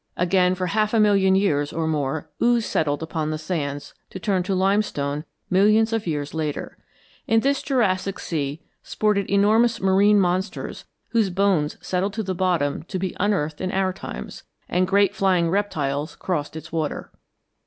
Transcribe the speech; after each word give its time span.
Again 0.17 0.55
for 0.55 0.65
half 0.65 0.95
a 0.95 0.99
million 0.99 1.35
years 1.35 1.71
or 1.71 1.85
more 1.87 2.27
ooze 2.41 2.65
settled 2.65 3.03
upon 3.03 3.29
the 3.29 3.37
sands 3.37 3.93
to 4.09 4.17
turn 4.17 4.41
to 4.41 4.55
limestone 4.55 5.25
millions 5.51 5.93
of 5.93 6.07
years 6.07 6.33
later. 6.33 6.75
In 7.27 7.41
this 7.41 7.61
Jurassic 7.61 8.17
sea 8.17 8.63
sported 8.81 9.29
enormous 9.29 9.79
marine 9.79 10.19
monsters 10.19 10.85
whose 11.09 11.29
bones 11.29 11.77
settled 11.85 12.13
to 12.13 12.23
the 12.23 12.33
bottom 12.33 12.81
to 12.87 12.97
be 12.97 13.15
unearthed 13.19 13.61
in 13.61 13.71
our 13.71 13.93
times, 13.93 14.41
and 14.67 14.87
great 14.87 15.13
flying 15.13 15.51
reptiles 15.51 16.15
crossed 16.15 16.55
its 16.55 16.71
water. 16.71 17.11